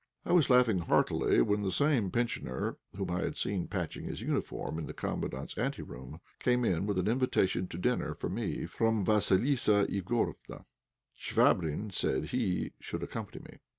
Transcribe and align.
I 0.25 0.31
was 0.33 0.49
laughing 0.49 0.79
heartily 0.79 1.43
when 1.43 1.61
the 1.61 1.71
same 1.71 2.09
pensioner 2.09 2.77
whom 2.97 3.11
I 3.11 3.21
had 3.21 3.37
seen 3.37 3.67
patching 3.67 4.05
his 4.05 4.19
uniform 4.19 4.79
in 4.79 4.87
the 4.87 4.95
Commandant's 4.95 5.55
ante 5.59 5.83
room, 5.83 6.21
came 6.39 6.65
in 6.65 6.87
with 6.87 6.97
an 6.97 7.07
invitation 7.07 7.67
to 7.67 7.77
dinner 7.77 8.15
for 8.15 8.27
me 8.27 8.65
from 8.65 9.05
Vassilissa 9.05 9.85
Igorofna. 9.85 10.65
Chvabrine 11.15 11.91
said 11.91 12.23
he 12.29 12.71
should 12.79 13.03
accompany 13.03 13.43
me. 13.43 13.59